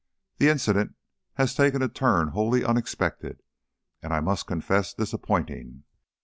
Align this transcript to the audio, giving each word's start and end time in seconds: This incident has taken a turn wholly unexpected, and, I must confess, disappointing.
This 0.39 0.49
incident 0.51 0.95
has 1.35 1.53
taken 1.53 1.83
a 1.83 1.87
turn 1.87 2.29
wholly 2.29 2.65
unexpected, 2.65 3.43
and, 4.01 4.11
I 4.11 4.19
must 4.19 4.47
confess, 4.47 4.95
disappointing. 4.95 5.83